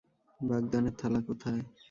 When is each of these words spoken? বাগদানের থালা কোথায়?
বাগদানের 0.39 0.95
থালা 0.95 1.19
কোথায়? 1.27 1.61